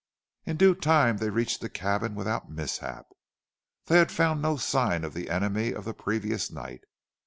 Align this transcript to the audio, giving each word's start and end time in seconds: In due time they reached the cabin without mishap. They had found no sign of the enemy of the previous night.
In 0.45 0.57
due 0.57 0.73
time 0.73 1.17
they 1.17 1.29
reached 1.29 1.61
the 1.61 1.69
cabin 1.69 2.15
without 2.15 2.49
mishap. 2.49 3.05
They 3.85 3.99
had 3.99 4.11
found 4.11 4.41
no 4.41 4.57
sign 4.57 5.03
of 5.03 5.13
the 5.13 5.29
enemy 5.29 5.73
of 5.73 5.85
the 5.85 5.93
previous 5.93 6.49
night. 6.49 6.81